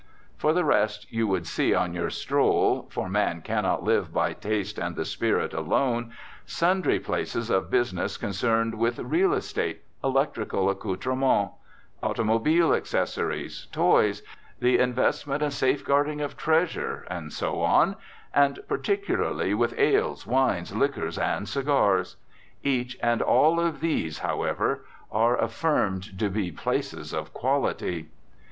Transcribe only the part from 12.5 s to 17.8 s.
accessories, toys, the investment and safeguarding of treasure, and so